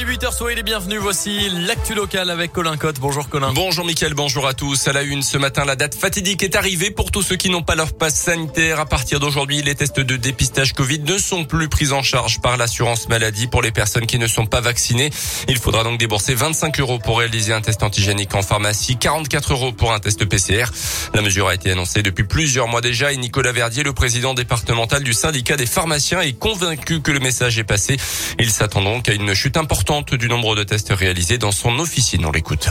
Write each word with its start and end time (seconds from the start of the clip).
Il 0.00 0.08
est 0.08 0.16
8h, 0.16 0.32
soyez 0.32 0.54
les 0.54 0.62
bienvenus. 0.62 1.00
Voici 1.00 1.50
l'actu 1.66 1.92
local 1.92 2.30
avec 2.30 2.52
Colin 2.52 2.76
Cotte. 2.76 3.00
Bonjour 3.00 3.28
Colin. 3.28 3.52
Bonjour 3.52 3.84
Mickaël, 3.84 4.14
bonjour 4.14 4.46
à 4.46 4.54
tous. 4.54 4.86
À 4.86 4.92
la 4.92 5.02
une, 5.02 5.22
ce 5.22 5.38
matin, 5.38 5.64
la 5.64 5.74
date 5.74 5.96
fatidique 5.96 6.44
est 6.44 6.54
arrivée 6.54 6.92
pour 6.92 7.10
tous 7.10 7.22
ceux 7.22 7.34
qui 7.34 7.50
n'ont 7.50 7.62
pas 7.62 7.74
leur 7.74 7.92
passe 7.94 8.14
sanitaire. 8.14 8.78
À 8.78 8.86
partir 8.86 9.18
d'aujourd'hui, 9.18 9.60
les 9.60 9.74
tests 9.74 9.98
de 9.98 10.16
dépistage 10.16 10.72
Covid 10.72 11.00
ne 11.00 11.18
sont 11.18 11.44
plus 11.44 11.68
pris 11.68 11.90
en 11.90 12.04
charge 12.04 12.40
par 12.40 12.56
l'assurance 12.56 13.08
maladie 13.08 13.48
pour 13.48 13.60
les 13.60 13.72
personnes 13.72 14.06
qui 14.06 14.20
ne 14.20 14.28
sont 14.28 14.46
pas 14.46 14.60
vaccinées. 14.60 15.10
Il 15.48 15.58
faudra 15.58 15.82
donc 15.82 15.98
débourser 15.98 16.34
25 16.34 16.78
euros 16.78 17.00
pour 17.00 17.18
réaliser 17.18 17.52
un 17.52 17.60
test 17.60 17.82
antigénique 17.82 18.36
en 18.36 18.42
pharmacie, 18.42 18.98
44 18.98 19.52
euros 19.52 19.72
pour 19.72 19.92
un 19.92 19.98
test 19.98 20.24
PCR. 20.26 20.66
La 21.12 21.22
mesure 21.22 21.48
a 21.48 21.54
été 21.56 21.72
annoncée 21.72 22.04
depuis 22.04 22.24
plusieurs 22.24 22.68
mois 22.68 22.82
déjà 22.82 23.12
et 23.12 23.16
Nicolas 23.16 23.50
Verdier, 23.50 23.82
le 23.82 23.94
président 23.94 24.34
départemental 24.34 25.02
du 25.02 25.12
syndicat 25.12 25.56
des 25.56 25.66
pharmaciens, 25.66 26.20
est 26.20 26.38
convaincu 26.38 27.00
que 27.00 27.10
le 27.10 27.18
message 27.18 27.58
est 27.58 27.64
passé. 27.64 27.96
Il 28.38 28.52
s'attend 28.52 28.82
donc 28.82 29.08
à 29.08 29.12
une 29.12 29.34
chute 29.34 29.56
importante 29.56 29.87
du 29.88 30.28
nombre 30.28 30.54
de 30.54 30.64
tests 30.64 30.90
réalisés 30.90 31.38
dans 31.38 31.50
son 31.50 31.78
officine. 31.78 32.26
On 32.26 32.30
l'écoute 32.30 32.68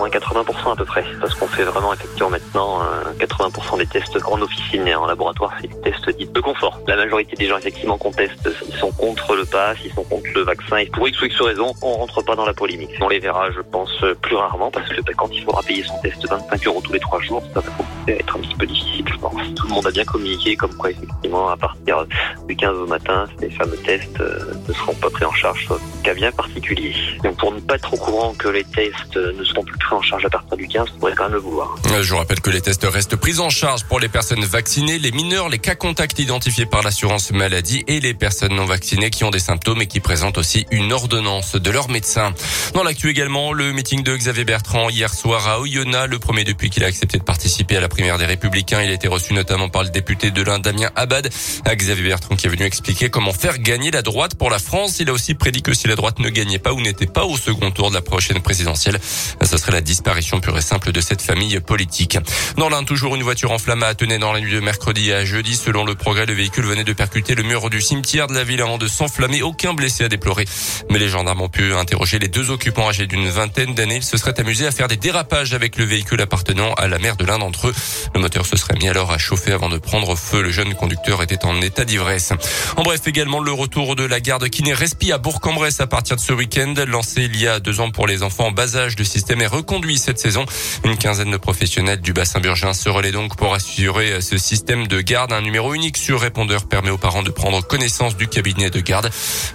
moins 0.00 0.08
80% 0.08 0.72
à 0.72 0.76
peu 0.76 0.84
près, 0.84 1.04
parce 1.20 1.34
qu'on 1.34 1.46
fait 1.46 1.62
vraiment 1.62 1.92
effectivement 1.92 2.30
maintenant 2.30 2.80
80% 3.18 3.74
euh, 3.74 3.78
des 3.78 3.86
tests 3.86 4.18
en 4.26 4.40
officine 4.40 4.88
et 4.88 4.94
en 4.94 5.06
laboratoire, 5.06 5.52
c'est 5.60 5.68
des 5.68 5.80
tests 5.82 6.10
dits 6.16 6.26
de 6.26 6.40
confort. 6.40 6.80
La 6.88 6.96
majorité 6.96 7.36
des 7.36 7.46
gens 7.46 7.58
effectivement 7.58 7.98
qu'on 7.98 8.10
teste, 8.10 8.48
ils 8.66 8.76
sont 8.76 8.90
contre 8.92 9.36
le 9.36 9.44
pass, 9.44 9.76
ils 9.84 9.92
sont 9.92 10.04
contre 10.04 10.30
le 10.34 10.40
vaccin, 10.42 10.78
et 10.78 10.86
pour 10.86 11.06
X 11.06 11.20
ou 11.20 11.26
X 11.26 11.40
raison, 11.42 11.74
on 11.82 11.92
rentre 11.94 12.22
pas 12.22 12.34
dans 12.34 12.46
la 12.46 12.54
polémique. 12.54 12.90
On 13.00 13.08
les 13.08 13.18
verra, 13.18 13.50
je 13.50 13.60
pense, 13.60 13.92
plus 14.22 14.36
rarement, 14.36 14.70
parce 14.70 14.88
que 14.88 15.02
bah, 15.02 15.12
quand 15.16 15.28
il 15.32 15.44
faudra 15.44 15.62
payer 15.62 15.82
son 15.82 15.98
test 16.00 16.26
25 16.26 16.66
euros 16.66 16.80
tous 16.82 16.92
les 16.94 17.00
trois 17.00 17.20
jours, 17.20 17.42
ça 17.52 17.60
va 17.60 17.70
être 18.08 18.36
un 18.36 18.40
petit 18.40 18.54
peu 18.54 18.66
difficile, 18.66 19.04
je 19.06 19.18
pense. 19.18 19.54
Tout 19.54 19.66
le 19.68 19.74
monde 19.74 19.86
a 19.86 19.90
bien 19.90 20.04
communiqué, 20.04 20.56
comme 20.56 20.74
quoi 20.74 20.90
effectivement, 20.90 21.50
à 21.50 21.56
partir 21.56 22.06
du 22.48 22.56
15 22.56 22.76
au 22.76 22.86
matin, 22.86 23.26
ces 23.38 23.50
fameux 23.50 23.76
tests 23.78 24.20
euh, 24.20 24.54
ne 24.66 24.72
seront 24.72 24.94
pas 24.94 25.10
pris 25.10 25.24
en 25.24 25.32
charge, 25.32 25.66
sauf 25.66 25.80
cas 26.02 26.14
bien 26.14 26.32
particulier. 26.32 26.94
Donc 27.22 27.36
pour 27.36 27.52
ne 27.52 27.60
pas 27.60 27.76
être 27.76 27.92
au 27.92 27.96
courant 27.96 28.34
que 28.34 28.48
les 28.48 28.64
tests 28.64 29.16
ne 29.16 29.44
seront 29.44 29.64
plus 29.64 29.78
pris 29.78 29.89
en 29.92 30.02
charge 30.02 30.24
à 30.24 30.30
partir 30.30 30.56
du 30.56 30.68
15, 30.68 30.90
pourrait 30.98 31.14
quand 31.16 31.24
même 31.24 31.34
le 31.34 31.38
vouloir. 31.38 31.74
Euh, 31.86 32.02
je 32.02 32.10
vous 32.10 32.18
rappelle 32.18 32.40
que 32.40 32.50
les 32.50 32.60
tests 32.60 32.84
restent 32.84 33.16
pris 33.16 33.38
en 33.38 33.50
charge 33.50 33.84
pour 33.84 34.00
les 34.00 34.08
personnes 34.08 34.44
vaccinées, 34.44 34.98
les 34.98 35.12
mineurs, 35.12 35.48
les 35.48 35.58
cas 35.58 35.74
contacts 35.74 36.18
identifiés 36.18 36.66
par 36.66 36.82
l'assurance 36.82 37.30
maladie 37.32 37.84
et 37.86 38.00
les 38.00 38.14
personnes 38.14 38.54
non 38.54 38.64
vaccinées 38.64 39.10
qui 39.10 39.24
ont 39.24 39.30
des 39.30 39.38
symptômes 39.38 39.82
et 39.82 39.86
qui 39.86 40.00
présentent 40.00 40.38
aussi 40.38 40.66
une 40.70 40.92
ordonnance 40.92 41.54
de 41.54 41.70
leur 41.70 41.88
médecin. 41.88 42.32
Dans 42.74 42.82
l'actu 42.82 43.10
également, 43.10 43.52
le 43.52 43.72
meeting 43.72 44.02
de 44.02 44.16
Xavier 44.16 44.44
Bertrand 44.44 44.88
hier 44.88 45.12
soir 45.12 45.48
à 45.48 45.60
Oyonnax, 45.60 46.08
le 46.08 46.18
premier 46.18 46.44
depuis 46.44 46.70
qu'il 46.70 46.84
a 46.84 46.86
accepté 46.86 47.18
de 47.18 47.24
participer 47.24 47.76
à 47.76 47.80
la 47.80 47.88
primaire 47.88 48.18
des 48.18 48.26
Républicains. 48.26 48.82
Il 48.82 48.90
a 48.90 48.94
été 48.94 49.08
reçu 49.08 49.34
notamment 49.34 49.68
par 49.68 49.82
le 49.82 49.90
député 49.90 50.30
de 50.30 50.42
l'Inde, 50.42 50.62
Damien 50.62 50.90
Abad. 50.96 51.30
Xavier 51.66 52.08
Bertrand 52.08 52.36
qui 52.36 52.46
est 52.46 52.50
venu 52.50 52.64
expliquer 52.64 53.10
comment 53.10 53.32
faire 53.32 53.58
gagner 53.58 53.90
la 53.90 54.02
droite 54.02 54.34
pour 54.34 54.50
la 54.50 54.58
France. 54.58 55.00
Il 55.00 55.08
a 55.08 55.12
aussi 55.12 55.34
prédit 55.34 55.62
que 55.62 55.74
si 55.74 55.88
la 55.88 55.96
droite 55.96 56.18
ne 56.18 56.28
gagnait 56.28 56.58
pas 56.58 56.72
ou 56.72 56.80
n'était 56.80 57.06
pas 57.06 57.24
au 57.24 57.36
second 57.36 57.70
tour 57.70 57.90
de 57.90 57.94
la 57.94 58.02
prochaine 58.02 58.40
présidentielle, 58.40 58.98
ce 59.42 59.56
serait 59.56 59.72
la 59.72 59.79
la 59.80 59.84
disparition 59.84 60.40
pure 60.40 60.58
et 60.58 60.60
simple 60.60 60.92
de 60.92 61.00
cette 61.00 61.22
famille 61.22 61.58
politique. 61.60 62.18
Dans 62.58 62.68
l'un, 62.68 62.84
toujours 62.84 63.16
une 63.16 63.22
voiture 63.22 63.50
enflammée 63.50 63.86
a 63.86 63.94
tenu 63.94 64.18
dans 64.18 64.34
la 64.34 64.40
nuit 64.40 64.52
de 64.52 64.60
mercredi 64.60 65.10
à 65.10 65.24
jeudi. 65.24 65.56
Selon 65.56 65.86
le 65.86 65.94
progrès, 65.94 66.26
le 66.26 66.34
véhicule 66.34 66.66
venait 66.66 66.84
de 66.84 66.92
percuter 66.92 67.34
le 67.34 67.42
mur 67.44 67.70
du 67.70 67.80
cimetière 67.80 68.26
de 68.26 68.34
la 68.34 68.44
ville 68.44 68.60
avant 68.60 68.76
de 68.76 68.86
s'enflammer. 68.86 69.40
Aucun 69.40 69.72
blessé 69.72 70.04
à 70.04 70.10
déplorer. 70.10 70.44
Mais 70.90 70.98
les 70.98 71.08
gendarmes 71.08 71.40
ont 71.40 71.48
pu 71.48 71.72
interroger 71.72 72.18
les 72.18 72.28
deux 72.28 72.50
occupants 72.50 72.90
âgés 72.90 73.06
d'une 73.06 73.30
vingtaine 73.30 73.72
d'années. 73.74 73.96
Ils 73.96 74.02
se 74.02 74.18
seraient 74.18 74.38
amusés 74.38 74.66
à 74.66 74.70
faire 74.70 74.86
des 74.86 74.98
dérapages 74.98 75.54
avec 75.54 75.78
le 75.78 75.86
véhicule 75.86 76.20
appartenant 76.20 76.74
à 76.74 76.86
la 76.86 76.98
mère 76.98 77.16
de 77.16 77.24
l'un 77.24 77.38
d'entre 77.38 77.68
eux. 77.68 77.74
Le 78.14 78.20
moteur 78.20 78.44
se 78.44 78.58
serait 78.58 78.74
mis 78.74 78.88
alors 78.90 79.12
à 79.12 79.16
chauffer 79.16 79.52
avant 79.52 79.70
de 79.70 79.78
prendre 79.78 80.14
feu. 80.14 80.42
Le 80.42 80.50
jeune 80.50 80.74
conducteur 80.74 81.22
était 81.22 81.46
en 81.46 81.58
état 81.62 81.86
d'ivresse. 81.86 82.34
En 82.76 82.82
bref, 82.82 83.00
également 83.06 83.40
le 83.40 83.52
retour 83.52 83.96
de 83.96 84.04
la 84.04 84.20
garde 84.20 84.46
kiné 84.50 84.74
Respi 84.74 85.10
à 85.10 85.16
Bourg-en-Bresse 85.16 85.80
à 85.80 85.86
partir 85.86 86.16
de 86.16 86.20
ce 86.20 86.34
week-end. 86.34 86.74
Lancé 86.86 87.22
il 87.22 87.40
y 87.40 87.46
a 87.46 87.60
deux 87.60 87.80
ans 87.80 87.90
pour 87.90 88.06
les 88.06 88.22
enfants 88.22 88.48
en 88.48 88.52
bas 88.52 88.76
âge, 88.76 88.98
le 88.98 89.04
système 89.04 89.40
est 89.40 89.46
conduit 89.70 89.98
cette 89.98 90.18
saison. 90.18 90.46
Une 90.82 90.96
quinzaine 90.96 91.30
de 91.30 91.36
professionnels 91.36 92.00
du 92.00 92.12
bassin 92.12 92.40
burgin 92.40 92.72
se 92.72 92.88
relaient 92.88 93.12
donc 93.12 93.36
pour 93.36 93.54
assurer 93.54 94.20
ce 94.20 94.36
système 94.36 94.88
de 94.88 95.00
garde. 95.00 95.32
Un 95.32 95.42
numéro 95.42 95.74
unique 95.74 95.96
sur 95.96 96.20
répondeur 96.20 96.66
permet 96.66 96.90
aux 96.90 96.98
parents 96.98 97.22
de 97.22 97.30
prendre 97.30 97.64
connaissance 97.64 98.16
du 98.16 98.26
cabinet 98.26 98.70
de 98.70 98.80
garde. 98.80 99.10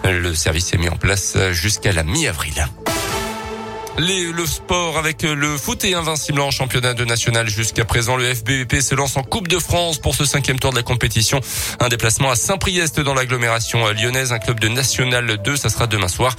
Le 0.06 0.34
service 0.34 0.74
est 0.74 0.78
mis 0.78 0.88
en 0.88 0.96
place 0.96 1.36
jusqu'à 1.52 1.92
la 1.92 2.04
mi-avril. 2.04 2.66
Le 3.98 4.46
sport 4.46 4.98
avec 4.98 5.24
le 5.24 5.58
foot 5.58 5.86
et 5.86 5.94
invincible 5.94 6.42
en 6.42 6.52
championnat 6.52 6.94
de 6.94 7.06
national 7.06 7.48
jusqu'à 7.50 7.86
présent. 7.86 8.18
Le 8.18 8.34
FBVP 8.34 8.82
se 8.82 8.94
lance 8.94 9.16
en 9.16 9.24
Coupe 9.24 9.48
de 9.48 9.58
France 9.58 10.00
pour 10.00 10.16
ce 10.16 10.26
cinquième 10.26 10.60
tour 10.60 10.72
de 10.72 10.76
la 10.76 10.84
compétition. 10.84 11.40
Un 11.80 11.88
déplacement 11.88 12.30
à 12.30 12.36
Saint-Priest 12.36 13.00
dans 13.00 13.14
l'agglomération 13.14 13.88
lyonnaise, 13.92 14.34
un 14.34 14.40
club 14.40 14.60
de 14.60 14.68
national 14.68 15.38
2. 15.42 15.56
Ça 15.56 15.70
sera 15.70 15.88
demain 15.88 16.10
soir. 16.10 16.36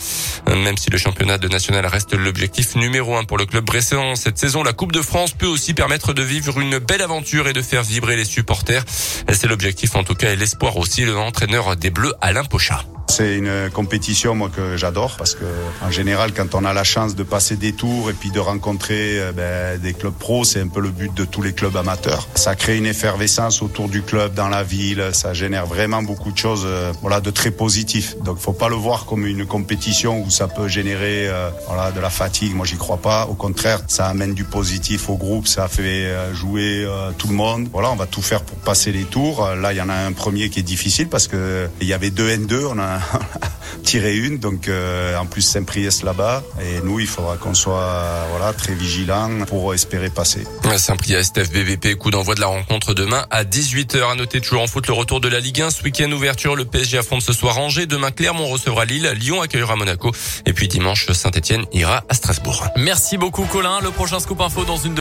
Même 0.46 0.76
si 0.76 0.90
le 0.90 0.98
championnat 0.98 1.38
de 1.38 1.48
national 1.48 1.86
reste 1.86 2.12
l'objectif 2.12 2.76
numéro 2.76 3.16
un 3.16 3.24
pour 3.24 3.38
le 3.38 3.46
club 3.46 3.64
bressan 3.64 4.16
cette 4.16 4.38
saison, 4.38 4.62
la 4.62 4.74
Coupe 4.74 4.92
de 4.92 5.02
France 5.02 5.32
peut 5.32 5.46
aussi 5.46 5.72
permettre 5.72 6.12
de 6.12 6.22
vivre 6.22 6.60
une 6.60 6.78
belle 6.78 7.02
aventure 7.02 7.48
et 7.48 7.54
de 7.54 7.62
faire 7.62 7.82
vibrer 7.82 8.16
les 8.16 8.26
supporters. 8.26 8.84
C'est 9.32 9.46
l'objectif 9.46 9.96
en 9.96 10.04
tout 10.04 10.14
cas 10.14 10.32
et 10.32 10.36
l'espoir 10.36 10.76
aussi. 10.76 11.04
Le 11.04 11.16
entraîneur 11.16 11.74
des 11.76 11.90
Bleus, 11.90 12.12
Alain 12.20 12.44
Pochat. 12.44 12.84
C'est 13.16 13.38
une 13.38 13.70
compétition 13.72 14.34
moi 14.34 14.50
que 14.54 14.76
j'adore 14.76 15.16
parce 15.16 15.34
que 15.34 15.46
en 15.80 15.90
général 15.90 16.34
quand 16.34 16.54
on 16.54 16.66
a 16.66 16.74
la 16.74 16.84
chance 16.84 17.14
de 17.14 17.22
passer 17.22 17.56
des 17.56 17.72
tours 17.72 18.10
et 18.10 18.12
puis 18.12 18.30
de 18.30 18.38
rencontrer 18.38 19.18
euh, 19.18 19.32
ben, 19.32 19.80
des 19.80 19.94
clubs 19.94 20.12
pros, 20.12 20.44
c'est 20.44 20.60
un 20.60 20.68
peu 20.68 20.80
le 20.80 20.90
but 20.90 21.14
de 21.14 21.24
tous 21.24 21.40
les 21.40 21.54
clubs 21.54 21.74
amateurs. 21.78 22.28
Ça 22.34 22.54
crée 22.54 22.76
une 22.76 22.84
effervescence 22.84 23.62
autour 23.62 23.88
du 23.88 24.02
club 24.02 24.34
dans 24.34 24.48
la 24.48 24.62
ville, 24.62 25.02
ça 25.12 25.32
génère 25.32 25.64
vraiment 25.64 26.02
beaucoup 26.02 26.30
de 26.30 26.36
choses 26.36 26.64
euh, 26.66 26.92
voilà 27.00 27.22
de 27.22 27.30
très 27.30 27.50
positif. 27.50 28.18
Donc 28.22 28.36
faut 28.36 28.52
pas 28.52 28.68
le 28.68 28.74
voir 28.74 29.06
comme 29.06 29.24
une 29.24 29.46
compétition 29.46 30.20
où 30.20 30.28
ça 30.28 30.46
peut 30.46 30.68
générer 30.68 31.26
euh, 31.26 31.48
voilà 31.68 31.92
de 31.92 32.00
la 32.00 32.10
fatigue. 32.10 32.54
Moi 32.54 32.66
j'y 32.66 32.76
crois 32.76 32.98
pas. 32.98 33.24
Au 33.28 33.34
contraire, 33.34 33.80
ça 33.88 34.08
amène 34.08 34.34
du 34.34 34.44
positif 34.44 35.08
au 35.08 35.16
groupe, 35.16 35.46
ça 35.48 35.68
fait 35.68 36.12
jouer 36.34 36.86
tout 37.16 37.28
le 37.28 37.34
monde. 37.34 37.70
Voilà, 37.72 37.90
on 37.90 37.96
va 37.96 38.04
tout 38.04 38.20
faire 38.20 38.42
pour 38.42 38.58
passer 38.58 38.92
les 38.92 39.04
tours. 39.04 39.48
Là 39.56 39.72
il 39.72 39.76
y 39.76 39.80
en 39.80 39.88
a 39.88 39.94
un 39.94 40.12
premier 40.12 40.50
qui 40.50 40.60
est 40.60 40.68
difficile 40.74 41.08
parce 41.08 41.28
que 41.28 41.66
il 41.80 41.86
y 41.86 41.94
avait 41.94 42.10
deux 42.10 42.28
N2, 42.28 42.66
on 42.66 42.78
a 42.78 43.05
tirer 43.84 44.16
une. 44.16 44.38
Donc 44.38 44.68
euh, 44.68 45.16
en 45.16 45.26
plus 45.26 45.42
Saint-Priest 45.42 46.02
là-bas. 46.02 46.42
Et 46.60 46.80
nous, 46.84 47.00
il 47.00 47.06
faudra 47.06 47.36
qu'on 47.36 47.54
soit 47.54 48.26
voilà 48.30 48.52
très 48.52 48.74
vigilant 48.74 49.44
pour 49.46 49.74
espérer 49.74 50.10
passer. 50.10 50.44
Saint-Priest 50.76 51.42
FBVP, 51.42 51.94
coup 51.96 52.10
d'envoi 52.10 52.34
de 52.34 52.40
la 52.40 52.46
rencontre 52.48 52.94
demain 52.94 53.26
à 53.30 53.44
18h. 53.44 54.10
À 54.10 54.14
noter 54.14 54.40
toujours 54.40 54.62
en 54.62 54.66
foot 54.66 54.86
le 54.86 54.92
retour 54.92 55.20
de 55.20 55.28
la 55.28 55.40
Ligue 55.40 55.62
1. 55.62 55.70
Ce 55.70 55.82
week-end 55.82 56.10
ouverture, 56.12 56.56
le 56.56 56.64
PSG 56.64 56.98
affronte 56.98 57.22
ce 57.22 57.32
soir 57.32 57.58
Angers. 57.58 57.86
Demain 57.86 58.10
Clermont 58.10 58.46
recevra 58.46 58.84
Lille. 58.84 59.10
Lyon 59.18 59.40
accueillera 59.40 59.76
Monaco. 59.76 60.12
Et 60.44 60.52
puis 60.52 60.68
dimanche, 60.68 61.10
Saint-Etienne 61.10 61.64
ira 61.72 62.04
à 62.08 62.14
Strasbourg. 62.14 62.66
Merci 62.76 63.16
beaucoup 63.16 63.44
Colin. 63.44 63.80
Le 63.80 63.90
prochain 63.90 64.20
scoop 64.20 64.40
info 64.40 64.64
dans 64.64 64.76
une 64.76 64.94